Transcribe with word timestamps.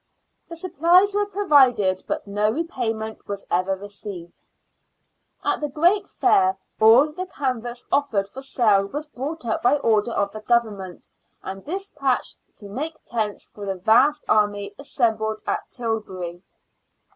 The 0.49 0.55
supplies 0.55 1.13
were 1.13 1.27
provided, 1.27 2.03
but 2.07 2.25
no 2.25 2.49
repayment 2.49 3.27
was 3.27 3.45
ever 3.51 3.75
received. 3.75 4.41
At 5.43 5.61
the 5.61 5.69
great 5.69 6.07
fair 6.07 6.57
all 6.79 7.11
the 7.11 7.27
canvas 7.27 7.85
offered 7.91 8.27
for 8.27 8.41
sale 8.41 8.87
was 8.87 9.05
bought 9.05 9.45
up 9.45 9.61
by 9.61 9.75
order 9.77 10.09
of 10.09 10.31
the 10.31 10.41
Government, 10.41 11.07
and 11.43 11.63
despatched 11.63 12.41
to 12.57 12.67
make 12.67 13.05
tents 13.05 13.47
for 13.47 13.67
the 13.67 13.75
vast 13.75 14.23
army 14.27 14.73
assembled 14.79 15.39
at 15.45 15.69
Tilbury. 15.69 16.41